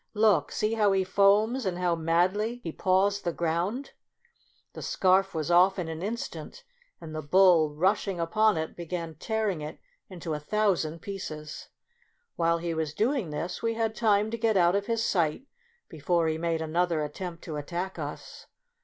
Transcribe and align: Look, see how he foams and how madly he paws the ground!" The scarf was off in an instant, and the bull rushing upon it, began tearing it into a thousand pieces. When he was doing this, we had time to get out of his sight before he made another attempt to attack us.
Look, 0.15 0.51
see 0.51 0.73
how 0.73 0.93
he 0.93 1.03
foams 1.03 1.63
and 1.63 1.77
how 1.77 1.93
madly 1.93 2.59
he 2.63 2.71
paws 2.71 3.21
the 3.21 3.31
ground!" 3.31 3.91
The 4.73 4.81
scarf 4.81 5.35
was 5.35 5.51
off 5.51 5.77
in 5.77 5.87
an 5.89 6.01
instant, 6.01 6.63
and 6.99 7.13
the 7.13 7.21
bull 7.21 7.75
rushing 7.75 8.19
upon 8.19 8.57
it, 8.57 8.75
began 8.75 9.13
tearing 9.13 9.61
it 9.61 9.79
into 10.09 10.33
a 10.33 10.39
thousand 10.39 11.03
pieces. 11.03 11.67
When 12.35 12.61
he 12.61 12.73
was 12.73 12.95
doing 12.95 13.29
this, 13.29 13.61
we 13.61 13.75
had 13.75 13.93
time 13.93 14.31
to 14.31 14.39
get 14.39 14.57
out 14.57 14.75
of 14.75 14.87
his 14.87 15.03
sight 15.03 15.45
before 15.87 16.27
he 16.27 16.39
made 16.39 16.63
another 16.63 17.03
attempt 17.03 17.43
to 17.43 17.57
attack 17.57 17.99
us. 17.99 18.47